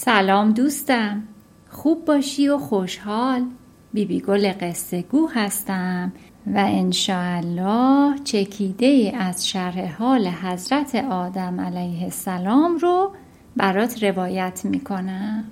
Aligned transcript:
سلام 0.00 0.52
دوستم. 0.52 1.22
خوب 1.70 2.04
باشی 2.04 2.48
و 2.48 2.58
خوشحال. 2.58 3.44
بیبی 3.92 4.20
گل 4.20 4.52
قصه 4.60 5.02
گو 5.02 5.28
هستم 5.28 6.12
و 6.46 6.58
انشاءالله 6.58 8.18
چکیده 8.24 9.12
از 9.18 9.48
شرح 9.48 10.02
حال 10.02 10.26
حضرت 10.26 10.94
آدم 10.94 11.60
علیه 11.60 12.02
السلام 12.02 12.76
رو 12.76 13.12
برات 13.56 14.04
روایت 14.04 14.60
می‌کنم. 14.64 15.44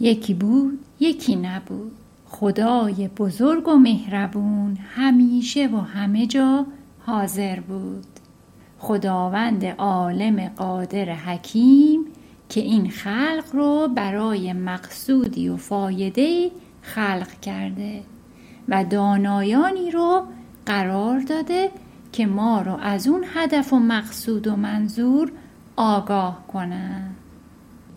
یکی 0.00 0.34
بود 0.34 0.78
یکی 1.00 1.36
نبود. 1.36 1.92
خدای 2.26 3.08
بزرگ 3.08 3.68
و 3.68 3.74
مهربون 3.74 4.78
همیشه 4.94 5.66
و 5.66 5.76
همه 5.76 6.26
جا 6.26 6.66
حاضر 7.06 7.60
بود. 7.60 8.06
خداوند 8.78 9.64
عالم 9.64 10.48
قادر 10.48 11.14
حکیم 11.14 12.04
که 12.48 12.60
این 12.60 12.90
خلق 12.90 13.44
رو 13.52 13.88
برای 13.94 14.52
مقصودی 14.52 15.48
و 15.48 15.56
فایده 15.56 16.50
خلق 16.82 17.40
کرده 17.42 18.02
و 18.68 18.84
دانایانی 18.84 19.90
رو 19.90 20.26
قرار 20.66 21.20
داده 21.20 21.70
که 22.12 22.26
ما 22.26 22.62
رو 22.62 22.72
از 22.72 23.08
اون 23.08 23.24
هدف 23.34 23.72
و 23.72 23.78
مقصود 23.78 24.46
و 24.46 24.56
منظور 24.56 25.32
آگاه 25.76 26.46
کنن. 26.46 27.10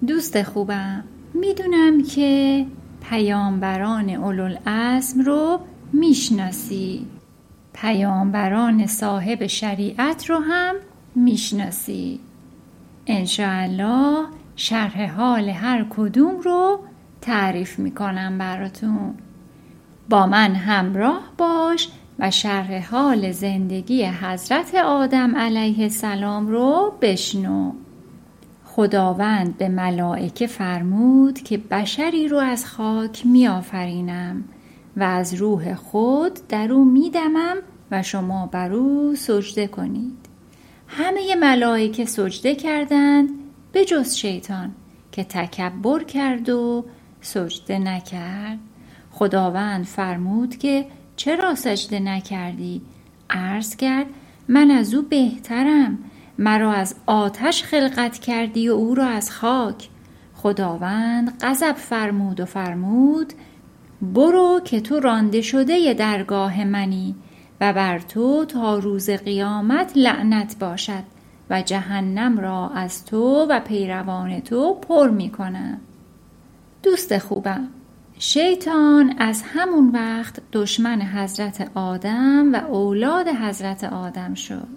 دوست 0.08 0.44
خوبم 0.44 1.04
می‌دونم 1.34 2.04
که 2.04 2.66
پیامبران 3.09 4.09
اولوالعزم 4.09 5.22
رو 5.22 5.59
می‌شناسی. 5.94 7.08
پیامبران 7.73 8.88
صاحب 8.88 9.48
شریعت 9.48 10.30
رو 10.30 10.40
هم 10.40 10.76
می‌شناسی. 11.16 12.20
انشاءالله 13.08 14.26
شرح 14.62 15.12
حال 15.12 15.49
هر 15.49 15.86
کدوم 15.90 16.40
رو 16.40 16.80
تعریف 17.22 17.80
می‌کنم 17.80 18.38
براتون. 18.38 19.13
با 20.09 20.28
من 20.28 20.56
همراه 20.56 21.22
باش 21.38 21.89
و 22.20 22.31
شرح 22.31 22.92
حال 22.92 23.31
زندگی 23.31 24.06
حضرت 24.06 24.75
آدم 24.75 25.36
علیه 25.36 25.84
السلام 25.84 26.47
رو 26.47 26.94
بشنو. 27.02 27.72
خداوند 28.66 29.58
به 29.58 29.69
ملائکه 29.69 30.47
فرمود 30.47 31.39
که 31.39 31.58
بشری 31.58 32.28
رو 32.28 32.38
از 32.38 32.66
خاک 32.66 33.25
میآفرینم 33.25 34.44
و 34.97 35.03
از 35.03 35.34
روح 35.34 35.75
خود 35.75 36.39
در 36.50 36.72
او 36.72 36.86
میدمم 36.86 37.58
و 37.91 38.03
شما 38.03 38.45
بر 38.52 38.73
او 38.73 39.16
سجده 39.16 39.67
کنید. 39.67 40.25
همه 40.88 41.36
ملائکه 41.36 42.06
سجده 42.06 42.56
کردند 42.56 43.30
به 43.72 43.86
جز 43.86 44.16
شیطان 44.16 44.72
که 45.12 45.23
تکبر 45.23 46.03
کرد 46.03 46.50
و 46.50 46.86
سجده 47.22 47.80
نکرد. 47.80 48.59
خداوند 49.12 49.86
فرمود 49.86 50.58
که 50.58 50.86
چرا 51.16 51.56
سجده 51.56 52.00
نکردی؟ 52.00 52.81
عرض 53.30 53.75
کرد 53.75 54.06
من 54.47 54.72
از 54.72 54.94
او 54.94 55.02
بهترم. 55.02 55.97
مرا 56.38 56.73
از 56.73 56.95
آتش 57.06 57.64
خلقت 57.64 58.20
کردی 58.20 58.70
و 58.70 58.73
او 58.73 58.95
را 58.95 59.06
از 59.06 59.31
خاک. 59.31 59.90
خداوند 60.34 61.38
غضب 61.42 61.73
فرمود 61.73 62.40
و 62.40 62.45
فرمود 62.45 63.34
برو 64.02 64.59
که 64.66 64.81
تو 64.81 65.00
رانده 65.00 65.42
شده 65.42 65.94
درگاه 65.94 66.64
منی 66.64 67.16
و 67.62 67.73
بر 67.73 68.00
تو 68.00 68.45
تا 68.45 68.78
روز 68.78 69.09
قیامت 69.09 69.92
لعنت 69.95 70.56
باشد. 70.59 71.19
و 71.50 71.61
جهنم 71.61 72.39
را 72.39 72.69
از 72.69 73.05
تو 73.05 73.47
و 73.50 73.59
پیروان 73.59 74.39
تو 74.39 74.73
پر 74.73 75.09
می 75.09 75.30
کنم 75.30 75.78
دوست 76.83 77.17
خوبم 77.17 77.67
شیطان 78.19 79.14
از 79.17 79.44
همون 79.45 79.89
وقت 79.91 80.39
دشمن 80.53 81.02
حضرت 81.02 81.72
آدم 81.75 82.53
و 82.53 82.56
اولاد 82.56 83.28
حضرت 83.28 83.84
آدم 83.84 84.34
شد. 84.34 84.68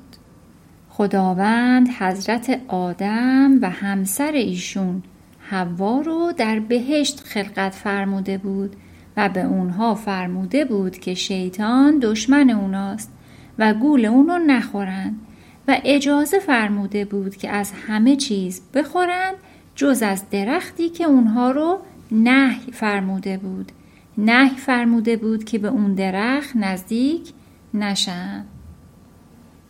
خداوند 0.89 1.89
حضرت 1.89 2.61
آدم 2.69 3.59
و 3.63 3.71
همسر 3.71 4.33
ایشون 4.33 5.03
حوا 5.39 6.01
رو 6.01 6.33
در 6.37 6.59
بهشت 6.61 7.21
خلقت 7.21 7.75
فرموده 7.75 8.39
بود 8.39 8.77
و 9.17 9.29
به 9.29 9.43
اونها 9.43 9.95
فرموده 9.95 10.65
بود 10.65 10.99
که 10.99 11.15
شیطان 11.15 11.99
دشمن 11.99 12.51
اوناست 12.51 13.13
و 13.59 13.75
گول 13.75 14.05
اونو 14.07 14.39
نخورند 14.39 15.21
و 15.69 15.81
اجازه 15.85 16.39
فرموده 16.39 17.05
بود 17.05 17.37
که 17.37 17.51
از 17.51 17.73
همه 17.87 18.17
چیز 18.17 18.63
بخورند 18.75 19.35
جز 19.75 20.03
از 20.03 20.31
درختی 20.31 20.89
که 20.89 21.05
اونها 21.05 21.51
رو 21.51 21.79
نهی 22.11 22.73
فرموده 22.73 23.39
بود. 23.39 23.73
نهی 24.19 24.57
فرموده 24.57 25.17
بود 25.17 25.45
که 25.45 25.59
به 25.59 25.69
اون 25.69 25.95
درخت 25.95 26.57
نزدیک 26.57 27.33
نشن. 27.75 28.45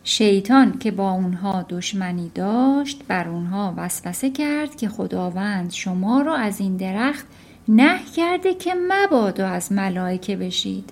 شیطان 0.03 0.79
که 0.79 0.91
با 0.91 1.11
اونها 1.11 1.65
دشمنی 1.69 2.31
داشت 2.35 3.03
بر 3.07 3.27
اونها 3.27 3.73
وسوسه 3.77 4.29
کرد 4.29 4.75
که 4.75 4.89
خداوند 4.89 5.71
شما 5.71 6.21
را 6.21 6.35
از 6.35 6.59
این 6.59 6.77
درخت 6.77 7.25
نه 7.67 7.99
کرده 8.15 8.53
که 8.53 8.73
مبادا 8.87 9.47
از 9.47 9.71
ملائکه 9.71 10.35
بشید. 10.35 10.89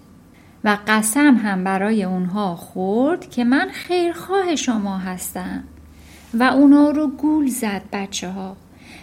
و 0.63 0.77
قسم 0.87 1.35
هم 1.35 1.63
برای 1.63 2.03
اونها 2.03 2.55
خورد 2.55 3.29
که 3.29 3.43
من 3.43 3.69
خیرخواه 3.69 4.55
شما 4.55 4.97
هستم. 4.97 5.63
و 6.33 6.43
اونا 6.43 6.89
رو 6.89 7.07
گول 7.07 7.47
زد 7.47 7.81
بچه 7.93 8.29
ها 8.29 8.57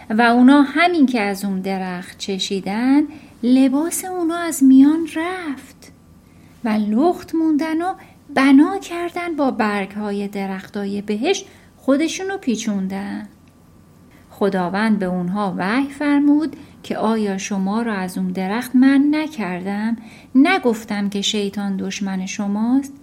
و 0.09 0.21
اونا 0.21 0.61
همین 0.61 1.05
که 1.05 1.21
از 1.21 1.45
اون 1.45 1.61
درخت 1.61 2.17
چشیدن 2.17 3.03
لباس 3.43 4.05
اونا 4.05 4.37
از 4.37 4.63
میان 4.63 5.07
رفت. 5.15 5.91
و 6.63 6.69
لخت 6.69 7.35
موندن 7.35 7.81
و 7.81 7.93
بنا 8.35 8.77
کردن 8.77 9.35
با 9.35 9.51
برگ 9.51 9.91
های 9.91 10.27
درختای 10.27 11.01
بهش 11.01 11.45
خودشونو 11.77 12.37
پیچوندن. 12.37 13.27
خداوند 14.29 14.99
به 14.99 15.05
اونها 15.05 15.55
وحی 15.57 15.89
فرمود 15.89 16.55
که 16.83 16.97
آیا 16.97 17.37
شما 17.37 17.81
را 17.81 17.93
از 17.93 18.17
اون 18.17 18.27
درخت 18.27 18.75
من 18.75 19.07
نکردم؟ 19.11 19.97
نگفتم 20.35 21.09
که 21.09 21.21
شیطان 21.21 21.77
دشمن 21.77 22.25
شماست؟ 22.25 22.93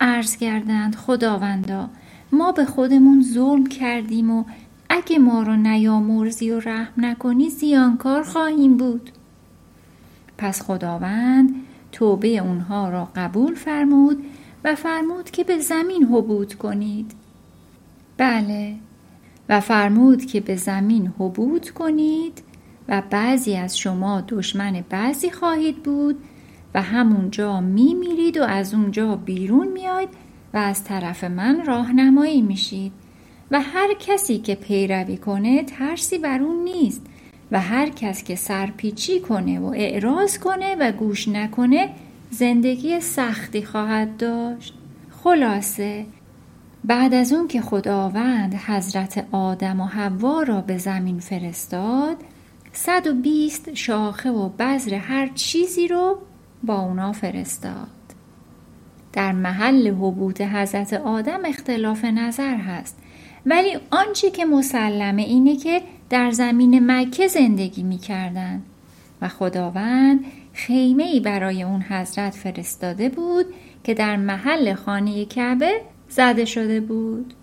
عرض 0.00 0.36
کردند 0.36 0.94
خداوندا 0.94 1.90
ما 2.32 2.52
به 2.52 2.64
خودمون 2.64 3.22
ظلم 3.22 3.66
کردیم 3.66 4.30
و 4.30 4.44
اگه 4.90 5.18
ما 5.18 5.42
رو 5.42 5.56
نیامرزی 5.56 6.50
و 6.50 6.60
رحم 6.60 6.92
نکنی 6.96 7.50
زیانکار 7.50 8.22
خواهیم 8.22 8.76
بود. 8.76 9.10
پس 10.38 10.62
خداوند 10.62 11.54
توبه 11.92 12.38
اونها 12.38 12.88
را 12.88 13.08
قبول 13.16 13.54
فرمود 13.54 14.24
و 14.64 14.74
فرمود 14.74 15.30
که 15.30 15.44
به 15.44 15.58
زمین 15.58 16.04
حبود 16.04 16.54
کنید. 16.54 17.12
بله 18.16 18.74
و 19.48 19.60
فرمود 19.60 20.24
که 20.24 20.40
به 20.40 20.56
زمین 20.56 21.12
حبود 21.18 21.70
کنید 21.70 22.42
و 22.88 23.02
بعضی 23.10 23.56
از 23.56 23.78
شما 23.78 24.24
دشمن 24.28 24.84
بعضی 24.90 25.30
خواهید 25.30 25.82
بود 25.82 26.16
و 26.74 26.82
همونجا 26.82 27.60
می 27.60 27.94
میرید 27.94 28.36
و 28.36 28.42
از 28.42 28.74
اونجا 28.74 29.16
بیرون 29.16 29.68
میاید 29.68 30.08
و 30.54 30.58
از 30.58 30.84
طرف 30.84 31.24
من 31.24 31.66
راهنمایی 31.66 32.42
میشید 32.42 32.92
و 33.50 33.60
هر 33.60 33.94
کسی 33.98 34.38
که 34.38 34.54
پیروی 34.54 35.16
کنه 35.16 35.64
ترسی 35.64 36.18
بر 36.18 36.42
اون 36.42 36.64
نیست 36.64 37.02
و 37.50 37.60
هر 37.60 37.88
کس 37.88 38.24
که 38.24 38.36
سرپیچی 38.36 39.20
کنه 39.20 39.60
و 39.60 39.72
اعراض 39.76 40.38
کنه 40.38 40.76
و 40.80 40.92
گوش 40.92 41.28
نکنه 41.28 41.90
زندگی 42.30 43.00
سختی 43.00 43.64
خواهد 43.64 44.16
داشت. 44.16 44.74
خلاصه 45.24 46.06
بعد 46.84 47.14
از 47.14 47.32
اون 47.32 47.48
که 47.48 47.60
خداوند 47.60 48.54
حضرت 48.54 49.26
آدم 49.32 49.80
و 49.80 49.84
حوا 49.84 50.42
را 50.42 50.60
به 50.60 50.78
زمین 50.78 51.20
فرستاد 51.20 52.16
صد 52.76 53.06
و 53.06 53.14
بیست 53.14 53.74
شاخه 53.74 54.30
و 54.30 54.48
بذر 54.48 54.94
هر 54.94 55.26
چیزی 55.34 55.88
رو 55.88 56.18
با 56.62 56.80
اونا 56.80 57.12
فرستاد. 57.12 57.86
در 59.12 59.32
محل 59.32 59.88
حبوط 59.88 60.40
حضرت 60.40 60.92
آدم 60.92 61.40
اختلاف 61.44 62.04
نظر 62.04 62.56
هست 62.56 62.98
ولی 63.46 63.78
آنچه 63.90 64.30
که 64.30 64.44
مسلمه 64.44 65.22
اینه 65.22 65.56
که 65.56 65.82
در 66.10 66.30
زمین 66.30 66.90
مکه 66.90 67.28
زندگی 67.28 67.82
می‌کردند 67.82 68.62
و 69.22 69.28
خداوند 69.28 70.24
خیمه 70.52 71.04
ای 71.04 71.20
برای 71.20 71.62
اون 71.62 71.82
حضرت 71.82 72.34
فرستاده 72.34 73.08
بود 73.08 73.46
که 73.84 73.94
در 73.94 74.16
محل 74.16 74.74
خانه 74.74 75.24
کعبه 75.24 75.80
زده 76.08 76.44
شده 76.44 76.80
بود. 76.80 77.34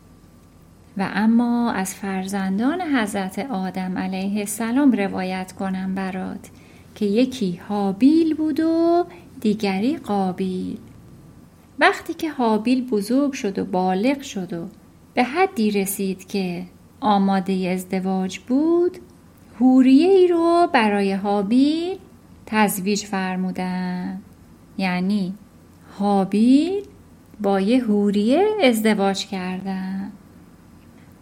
و 0.98 1.10
اما 1.14 1.72
از 1.72 1.96
فرزندان 1.96 2.82
حضرت 2.82 3.40
آدم 3.40 3.98
علیه 3.98 4.40
السلام 4.40 4.92
روایت 4.92 5.52
کنم 5.52 5.96
برات 5.96 6.50
که 6.96 7.06
یکی 7.06 7.62
حابیل 7.68 8.36
بود 8.36 8.60
و 8.60 9.06
دیگری 9.42 9.98
قابیل. 9.98 10.78
وقتی 11.80 12.14
که 12.14 12.30
حابیل 12.30 12.88
بزرگ 12.88 13.34
شد 13.34 13.60
و 13.60 13.66
بالغ 13.66 14.22
شد 14.22 14.54
و 14.54 14.68
به 15.14 15.24
حدی 15.24 15.72
رسید 15.72 16.28
که 16.28 16.64
آماده 17.00 17.70
ازدواج 17.74 18.40
بود 18.40 18.98
هوریه 19.60 20.12
ای 20.12 20.28
رو 20.28 20.70
برای 20.74 21.14
هابیل 21.14 21.98
تزویج 22.46 23.06
فرمودن. 23.06 24.22
یعنی 24.78 25.34
هابیل 26.00 26.84
با 27.42 27.60
یه 27.60 27.84
هوریه 27.84 28.48
ازدواج 28.64 29.28
کردن. 29.28 30.03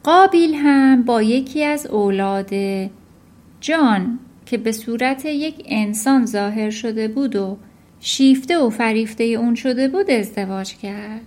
قابیل 0.03 0.53
هم 0.53 1.03
با 1.03 1.21
یکی 1.21 1.63
از 1.63 1.87
اولاد 1.87 2.49
جان 3.61 4.19
که 4.45 4.57
به 4.57 4.71
صورت 4.71 5.25
یک 5.25 5.63
انسان 5.65 6.25
ظاهر 6.25 6.69
شده 6.69 7.07
بود 7.07 7.35
و 7.35 7.57
شیفته 7.99 8.57
و 8.57 8.69
فریفته 8.69 9.23
اون 9.23 9.55
شده 9.55 9.87
بود 9.87 10.11
ازدواج 10.11 10.77
کرد. 10.77 11.21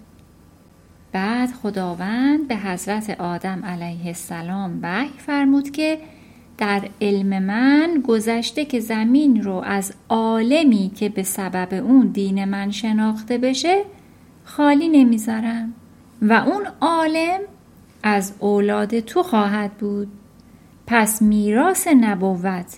بعد 1.12 1.50
خداوند 1.53 2.49
به 2.49 2.56
حضرت 2.56 3.21
آدم 3.21 3.65
علیه 3.65 4.06
السلام 4.06 4.79
وحی 4.82 5.11
فرمود 5.19 5.71
که 5.71 5.99
در 6.59 6.82
علم 7.00 7.43
من 7.43 8.03
گذشته 8.09 8.65
که 8.65 8.81
زمین 8.81 9.43
رو 9.43 9.55
از 9.55 9.94
عالمی 10.09 10.91
که 10.97 11.09
به 11.09 11.23
سبب 11.23 11.75
اون 11.75 12.06
دین 12.06 12.44
من 12.44 12.71
شناخته 12.71 13.38
بشه 13.38 13.85
خالی 14.44 14.88
نمی‌ذارم 14.88 15.75
و 16.23 16.32
اون 16.32 16.67
عالم 16.81 17.41
از 18.06 18.32
اولاد 18.38 19.00
تو 19.00 19.22
خواهد 19.22 19.72
بود. 19.72 20.08
پس 20.86 21.22
میراث 21.22 21.88
نبوت 21.88 22.76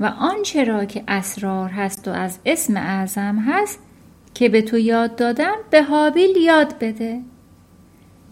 و 0.00 0.04
آنچه 0.06 0.64
را 0.64 0.84
که 0.84 1.04
اسرار 1.08 1.70
هست 1.70 2.08
و 2.08 2.10
از 2.10 2.38
اسم 2.46 2.76
اعظم 2.76 3.38
هست 3.38 3.80
که 4.34 4.48
به 4.48 4.62
تو 4.62 4.78
یاد 4.78 5.16
دادم 5.16 5.54
به 5.70 5.82
حابیل 5.82 6.36
یاد 6.36 6.78
بده. 6.80 7.20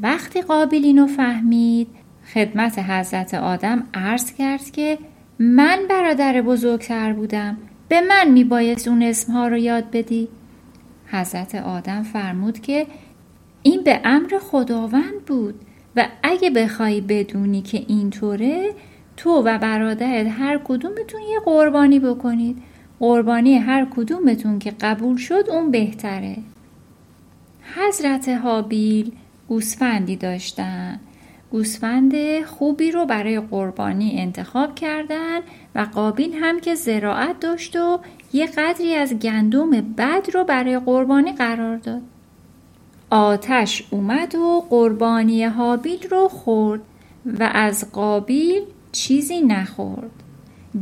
وقتی 0.00 0.42
قابل 0.42 0.80
اینو 0.84 1.06
فهمید 1.06 1.88
خدمت 2.34 2.78
حضرت 2.78 3.34
آدم 3.34 3.86
عرض 3.94 4.32
کرد 4.32 4.70
که 4.70 4.98
من 5.38 5.78
برادر 5.90 6.42
بزرگتر 6.42 7.12
بودم. 7.12 7.56
به 7.88 8.00
من 8.00 8.30
میبایست 8.30 8.88
اون 8.88 9.02
اسمها 9.02 9.48
رو 9.48 9.56
یاد 9.56 9.90
بدی. 9.90 10.28
حضرت 11.06 11.54
آدم 11.54 12.02
فرمود 12.02 12.60
که 12.60 12.86
این 13.62 13.82
به 13.82 14.00
امر 14.04 14.38
خداوند 14.42 15.24
بود. 15.26 15.65
و 15.96 16.08
اگه 16.22 16.50
بخوای 16.50 17.00
بدونی 17.00 17.62
که 17.62 17.84
اینطوره 17.88 18.74
تو 19.16 19.30
و 19.30 19.58
برادرت 19.58 20.26
هر 20.26 20.60
کدومتون 20.64 21.20
یه 21.20 21.40
قربانی 21.44 21.98
بکنید. 21.98 22.62
قربانی 23.00 23.54
هر 23.54 23.86
کدومتون 23.96 24.58
که 24.58 24.72
قبول 24.80 25.16
شد 25.16 25.44
اون 25.48 25.70
بهتره. 25.70 26.36
حضرت 27.76 28.28
حابیل 28.28 29.12
گوسفندی 29.48 30.16
داشتن. 30.16 31.00
گوسفند 31.50 32.42
خوبی 32.44 32.90
رو 32.90 33.06
برای 33.06 33.40
قربانی 33.40 34.20
انتخاب 34.20 34.74
کردن 34.74 35.40
و 35.74 35.80
قابیل 35.80 36.32
هم 36.40 36.60
که 36.60 36.74
زراعت 36.74 37.40
داشت 37.40 37.76
و 37.76 38.00
یه 38.32 38.46
قدری 38.46 38.94
از 38.94 39.14
گندم 39.14 39.70
بد 39.70 40.26
رو 40.34 40.44
برای 40.44 40.78
قربانی 40.78 41.32
قرار 41.32 41.76
داد. 41.76 42.02
آتش 43.10 43.82
اومد 43.90 44.34
و 44.34 44.64
قربانی 44.70 45.44
حابیل 45.44 46.08
رو 46.10 46.28
خورد 46.28 46.80
و 47.24 47.50
از 47.54 47.92
قابیل 47.92 48.62
چیزی 48.92 49.40
نخورد. 49.40 50.10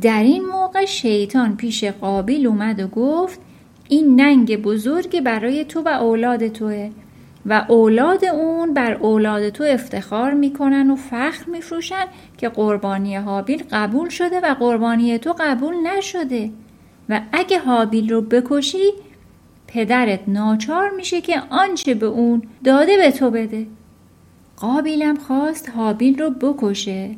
در 0.03 0.23
این 0.23 0.44
موقع 0.44 0.85
شیطان 0.85 1.56
پیش 1.56 1.85
قابیل 1.85 2.47
اومد 2.47 2.81
و 2.81 2.87
گفت 2.87 3.41
این 3.88 4.21
ننگ 4.21 4.62
بزرگی 4.62 5.21
برای 5.21 5.65
تو 5.65 5.82
و 5.82 5.88
اولاد 5.88 6.49
توه 6.49 6.91
و 7.47 7.65
اولاد 7.69 8.25
اون 8.25 8.75
بر 8.75 8.94
اولاد 8.94 9.49
تو 9.49 9.65
افتخار 9.65 10.35
می‌کنن 10.35 10.91
و 10.91 10.97
فخر 10.97 11.44
میفروشن 11.47 12.05
که 12.38 12.49
قربانی 12.49 13.17
حابیل 13.17 13.65
قبول 13.73 14.09
شده 14.09 14.41
و 14.41 14.55
قربانی 14.55 15.19
تو 15.19 15.35
قبول 15.38 15.75
نشده. 15.87 16.50
و 17.09 17.21
اگه 17.32 17.59
حابیل 17.59 18.11
رو 18.11 18.21
بکشی 18.21 18.93
پدرت 19.75 20.21
ناچار 20.29 20.91
میشه 20.91 21.21
که 21.21 21.43
آنچه 21.50 21.94
به 21.94 22.06
اون 22.06 22.43
داده 22.65 22.97
به 22.97 23.11
تو 23.11 23.31
بده. 23.31 23.67
قابیلم 24.56 25.17
خواست 25.17 25.71
حابیل 25.71 26.19
رو 26.19 26.31
بکشه. 26.31 27.17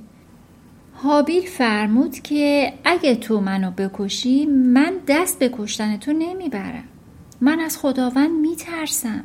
حابیل 0.93 1.43
فرمود 1.43 2.19
که 2.19 2.73
اگه 2.85 3.15
تو 3.15 3.41
منو 3.41 3.71
بکشی 3.71 4.47
من 4.47 4.93
دست 5.09 5.39
به 5.39 5.51
کشتن 5.59 5.97
تو 5.97 6.13
نمی‌برم. 6.13 6.85
من 7.41 7.61
از 7.61 7.79
خداوند 7.79 8.31
میترسم. 8.31 9.25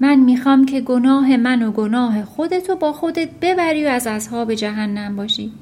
من 0.00 0.20
می‌خوام 0.20 0.66
که 0.66 0.80
گناه 0.80 1.36
من 1.36 1.62
و 1.62 1.70
گناه 1.70 2.24
خودتو 2.24 2.76
با 2.76 2.92
خودت 2.92 3.28
ببری 3.42 3.84
و 3.84 3.88
از 3.88 4.06
اصحاب 4.06 4.54
جهنم 4.54 5.16
باشی. 5.16 5.52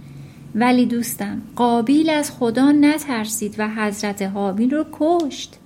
ولی 0.54 0.86
دوستم 0.86 1.42
قابیل 1.56 2.10
از 2.10 2.30
خدا 2.30 2.72
نترسید 2.72 3.54
و 3.58 3.68
حضرت 3.68 4.22
حابیل 4.22 4.70
رو 4.70 4.84
کشت. 4.92 5.58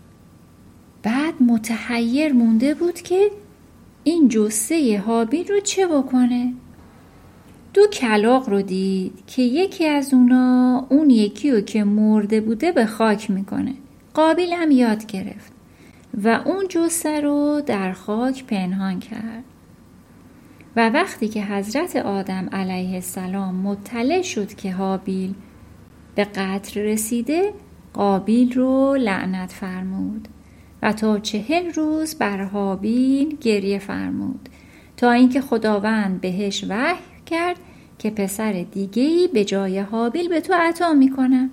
بعد 1.07 1.43
متحیر 1.43 2.33
مونده 2.33 2.75
بود 2.75 2.95
که 2.95 3.31
این 4.05 4.29
جسه 4.29 5.03
حابیل 5.07 5.49
رو 5.49 5.61
چه 5.61 5.87
بکنه؟ 5.87 6.53
دو 7.75 7.87
کلاق 7.87 8.49
رو 8.49 8.63
دید 8.63 9.13
که 9.27 9.43
یکی 9.43 9.87
از 9.87 10.15
اونا 10.15 10.87
اون 10.89 11.11
یکی 11.11 11.51
رو 11.51 11.61
که 11.61 11.85
مرده 11.85 12.41
بوده 12.41 12.73
به 12.73 12.87
خاک 12.87 13.31
می‌کنه. 13.31 13.75
قابیل 14.15 14.53
هم 14.53 14.71
یاد 14.71 15.07
گرفت 15.07 15.53
و 16.25 16.43
اون 16.45 16.69
جسه 16.69 17.21
رو 17.21 17.63
در 17.67 17.93
خاک 17.93 18.45
پنهان 18.45 19.01
کرد. 19.01 19.45
و 20.77 20.91
وقتی 20.91 21.29
که 21.29 21.45
حضرت 21.45 21.97
آدم 21.97 22.49
علیه 22.53 22.95
السلام 22.95 23.55
مطلع 23.55 24.23
شد 24.23 24.55
که 24.55 24.73
حابیل 24.73 25.35
به 26.15 26.25
قتل 26.25 26.81
رسیده 26.81 27.53
قابیل 27.93 28.53
رو 28.53 28.97
لعنت 29.01 29.53
فرمود. 29.53 30.29
و 30.83 30.93
تا 30.93 31.19
چهل 31.19 31.73
روز 31.73 32.15
بر 32.15 32.45
حابیل 32.45 33.37
گریه 33.41 33.79
فرمود. 33.79 34.49
تا 34.97 35.11
اینکه 35.11 35.41
خداوند 35.41 36.21
بهش 36.21 36.65
وحی 36.69 36.97
کرد 37.27 37.57
که 37.99 38.11
پسر 38.11 38.67
دیگهی 38.73 39.29
به 39.29 39.45
جای 39.45 39.79
حابیل 39.79 40.29
به 40.29 40.41
تو 40.41 40.55
عطا 40.57 40.93
می‌کنم 40.93 41.51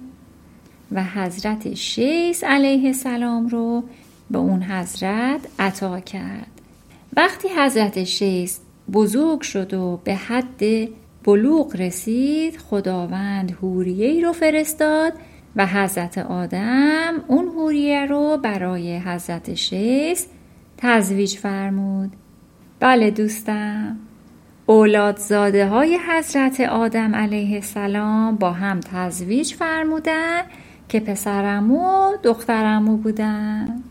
و 0.91 1.03
حضرت 1.03 1.73
شیس 1.73 2.43
علیه 2.43 2.87
السلام 2.87 3.47
رو 3.47 3.83
به 4.31 4.37
اون 4.37 4.63
حضرت 4.63 5.39
عطا 5.59 5.99
کرد. 5.99 6.47
وقتی 7.15 7.47
حضرت 7.57 8.03
شیس 8.03 8.59
بزرگ 8.93 9.41
شد 9.41 9.73
و 9.73 9.99
به 10.03 10.15
حد 10.15 10.89
بلوغ 11.23 11.75
رسید 11.75 12.57
خداوند 12.57 13.51
هوریه 13.61 14.07
ای 14.07 14.21
رو 14.21 14.33
فرستاد 14.33 15.13
و 15.55 15.65
حضرت 15.65 16.17
آدم 16.17 17.13
اون 17.27 17.47
هوریه 17.47 18.05
رو 18.05 18.37
برای 18.37 18.97
حضرت 18.97 19.53
شیس 19.53 20.27
تزویج 20.77 21.37
فرمود. 21.37 22.11
بله 22.79 23.11
دوستم. 23.11 23.97
اولادزاده 24.65 25.67
های 25.67 25.99
حضرت 26.09 26.59
آدم 26.59 27.15
علیه 27.15 27.55
السلام 27.55 28.35
با 28.35 28.51
هم 28.51 28.79
تزویج 28.79 29.53
فرمودن 29.53 30.41
که 30.89 30.99
پسرمو 30.99 31.79
و 31.79 32.17
دخترمو 32.23 32.97
بودن. 32.97 33.83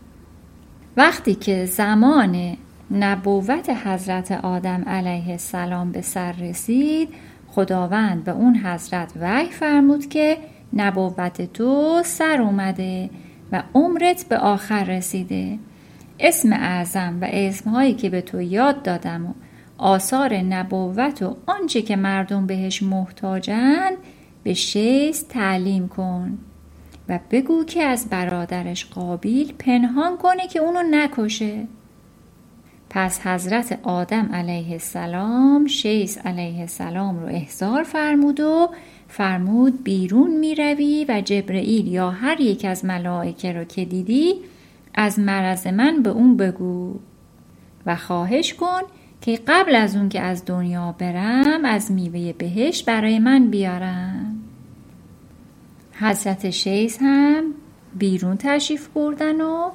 وقتی 0.97 1.35
که 1.35 1.65
زمان 1.65 2.57
نبوت 2.91 3.69
حضرت 3.69 4.31
آدم 4.31 4.83
علیه 4.87 5.31
السلام 5.31 5.91
به 5.91 6.01
سر 6.01 6.31
رسید 6.31 7.09
خداوند 7.47 8.23
به 8.23 8.31
اون 8.31 8.55
حضرت 8.55 9.13
وحی 9.21 9.49
فرمود 9.49 10.05
که 10.05 10.37
نبوت 10.73 11.53
تو 11.53 12.01
سر 12.05 12.41
اومده 12.41 13.09
و 13.51 13.63
عمرت 13.73 14.25
به 14.29 14.37
آخر 14.37 14.83
رسیده. 14.83 15.59
اسم 16.19 16.53
اعظم 16.53 17.17
و 17.21 17.27
اسمهایی 17.31 17.93
که 17.93 18.09
به 18.09 18.21
تو 18.21 18.41
یاد 18.41 18.83
دادم 18.83 19.25
و 19.25 19.33
آثار 19.77 20.33
نبوت 20.33 21.21
و 21.21 21.37
آنچه 21.45 21.81
که 21.81 21.95
مردم 21.95 22.47
بهش 22.47 22.83
محتاجند 22.83 23.97
به 24.43 24.53
شیست 24.53 25.29
تعلیم 25.29 25.87
کن 25.87 26.37
و 27.09 27.19
بگو 27.31 27.63
که 27.63 27.83
از 27.83 28.09
برادرش 28.09 28.85
قابیل 28.85 29.53
پنهان 29.59 30.17
کنه 30.17 30.47
که 30.47 30.59
اونو 30.59 30.79
نکشه. 30.91 31.67
پس 32.95 33.27
حضرت 33.27 33.79
آدم 33.83 34.29
علیه 34.33 34.71
السلام 34.71 35.67
شیس 35.67 36.17
علیه 36.17 36.59
السلام 36.59 37.19
رو 37.19 37.25
احضار 37.25 37.83
فرمود 37.83 38.39
و 38.39 38.69
فرمود 39.07 39.83
بیرون 39.83 40.37
می 40.37 40.55
روی 40.55 41.05
و 41.09 41.21
جبرئیل 41.21 41.87
یا 41.87 42.09
هر 42.09 42.41
یک 42.41 42.65
از 42.65 42.85
ملائکه 42.85 43.53
رو 43.53 43.63
که 43.63 43.85
دیدی 43.85 44.35
از 44.93 45.19
مرض 45.19 45.67
من 45.67 46.03
به 46.03 46.09
اون 46.09 46.37
بگو 46.37 46.99
و 47.85 47.95
خواهش 47.95 48.53
کن 48.53 48.81
که 49.21 49.39
قبل 49.47 49.75
از 49.75 49.95
اون 49.95 50.09
که 50.09 50.21
از 50.21 50.45
دنیا 50.45 50.95
برم 50.97 51.65
از 51.65 51.91
میوه 51.91 52.33
بهش 52.33 52.83
برای 52.83 53.19
من 53.19 53.47
بیارم. 53.47 54.39
حضرت 55.93 56.49
شیز 56.49 56.97
هم 57.01 57.43
بیرون 57.95 58.37
تشریف 58.37 58.87
بردن 58.87 59.41
و 59.41 59.69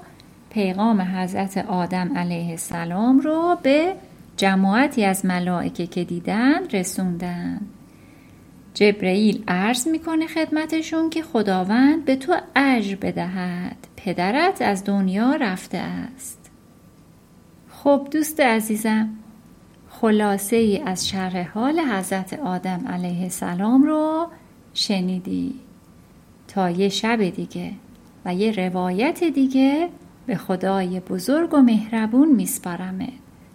پیغام 0.51 1.01
حضرت 1.01 1.59
آدم 1.59 2.19
علیه 2.19 2.51
السلام 2.51 3.21
رو 3.21 3.59
به 3.63 3.95
جماعتی 4.37 5.05
از 5.05 5.27
ملائکه 5.27 5.87
که 5.87 6.05
دیدن 6.05 6.69
رسوندن. 6.73 7.61
جبرئیل 8.75 9.45
عرض 9.49 9.89
می‌کنه 9.89 10.27
خدمتشون 10.27 11.11
که 11.11 11.23
خداوند 11.23 12.05
به 12.05 12.17
تو 12.17 12.37
اجر 12.57 12.97
بدهد. 12.97 13.77
پدرت 13.97 14.63
از 14.63 14.85
دنیا 14.85 15.35
رفته 15.35 15.79
است. 15.79 16.51
خب 17.71 18.09
دوست 18.11 18.41
عزیزم 18.41 19.09
خلاصه 19.91 20.57
ای 20.57 20.83
از 20.83 21.09
شرح 21.09 21.51
حال 21.51 21.81
حضرت 21.81 22.39
آدم 22.39 22.85
علیه 22.89 23.23
السلام 23.23 23.83
رو 23.83 24.27
شنیدی. 24.75 25.55
تا 26.49 26.71
یه 26.71 26.89
شب 26.89 27.23
دیگه 27.23 27.73
و 28.25 28.35
یه 28.35 28.53
روایت 28.53 29.25
دیگه 29.25 29.89
به 30.29 30.37
خدای 30.37 31.01
بزرگ 31.01 31.55
و 31.55 31.57
مهربون 31.57 32.33
میسپارمه 32.33 33.09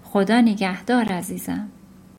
خدا 0.04 0.42
نگهدار 0.42 1.06
عزیزم. 1.06 1.68